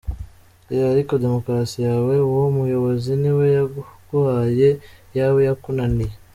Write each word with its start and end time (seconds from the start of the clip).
Eh 0.73 0.83
ariko 0.93 1.13
demokarasi 1.23 1.77
yawe 1.87 2.15
uwo 2.29 2.45
muyobozi 2.55 3.11
niwe 3.21 3.45
yaguhaye… 3.55 4.69
iyawe 5.09 5.39
yakunaniye. 5.49 6.13